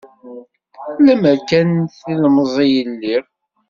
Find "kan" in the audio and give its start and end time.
1.49-1.69